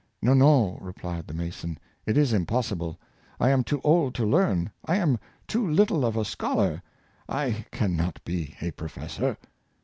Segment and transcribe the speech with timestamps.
[0.23, 2.97] "No, no!" replied the mason, "it is impossible;
[3.39, 6.81] I am too old to learn; I am too little of a scholar;
[7.29, 9.37] I can not be a professor."